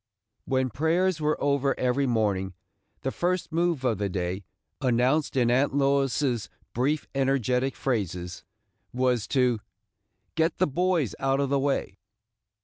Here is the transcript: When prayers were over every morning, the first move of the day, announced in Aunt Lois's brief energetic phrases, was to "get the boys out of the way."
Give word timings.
When 0.45 0.71
prayers 0.71 1.21
were 1.21 1.39
over 1.39 1.79
every 1.79 2.07
morning, 2.07 2.55
the 3.01 3.11
first 3.11 3.51
move 3.51 3.83
of 3.85 3.99
the 3.99 4.09
day, 4.09 4.45
announced 4.81 5.37
in 5.37 5.51
Aunt 5.51 5.75
Lois's 5.75 6.49
brief 6.73 7.05
energetic 7.13 7.75
phrases, 7.75 8.43
was 8.91 9.27
to 9.27 9.59
"get 10.33 10.57
the 10.57 10.65
boys 10.65 11.13
out 11.19 11.39
of 11.39 11.49
the 11.49 11.59
way." 11.59 11.99